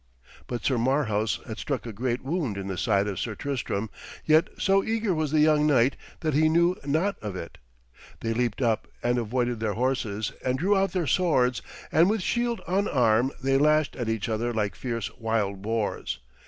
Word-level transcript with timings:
But 0.47 0.65
Sir 0.65 0.79
Marhaus 0.79 1.45
had 1.45 1.59
struck 1.59 1.85
a 1.85 1.93
great 1.93 2.23
wound 2.23 2.57
in 2.57 2.65
the 2.65 2.75
side 2.79 3.07
of 3.07 3.19
Sir 3.19 3.35
Tristram, 3.35 3.91
yet 4.25 4.47
so 4.57 4.83
eager 4.83 5.13
was 5.13 5.29
the 5.29 5.41
young 5.41 5.67
knight 5.67 5.95
that 6.21 6.33
he 6.33 6.49
knew 6.49 6.75
not 6.83 7.19
of 7.21 7.35
it. 7.35 7.59
They 8.21 8.33
leaped 8.33 8.63
up 8.63 8.87
and 9.03 9.19
avoided 9.19 9.59
their 9.59 9.73
horses, 9.75 10.31
and 10.43 10.57
drew 10.57 10.75
out 10.75 10.93
their 10.93 11.05
swords, 11.05 11.61
and 11.91 12.09
with 12.09 12.23
shield 12.23 12.61
on 12.67 12.87
arm 12.87 13.31
they 13.43 13.59
lashed 13.59 13.95
at 13.95 14.09
each 14.09 14.27
other 14.27 14.51
like 14.51 14.73
fierce 14.73 15.15
wild 15.19 15.61
boars. 15.61 16.17